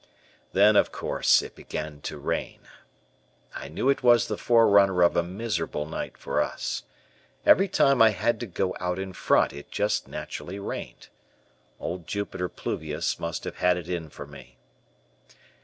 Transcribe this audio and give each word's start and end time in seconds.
Then, 0.53 0.75
of 0.75 0.91
course, 0.91 1.43
it 1.43 1.53
began 1.55 2.01
to 2.09 2.17
rain. 2.17 2.61
I 3.53 3.67
knew 3.67 3.87
it 3.91 4.01
was 4.01 4.25
the 4.29 4.35
forerunner 4.35 5.03
of 5.03 5.15
a 5.15 5.21
miserable 5.21 5.85
night 5.85 6.17
for 6.17 6.41
us. 6.41 6.81
Every 7.45 7.67
time 7.67 8.01
I 8.01 8.09
had 8.09 8.39
to 8.39 8.47
go 8.47 8.75
out 8.79 8.97
in 8.97 9.13
front, 9.13 9.53
it 9.53 9.69
just 9.69 10.07
naturally 10.07 10.57
rained. 10.57 11.09
Old 11.79 12.07
Jupiter 12.07 12.49
Pluvius 12.49 13.19
must 13.19 13.43
have 13.43 13.57
had 13.57 13.77
it 13.77 13.87
in 13.87 14.09
for 14.09 14.25
me. 14.25 14.57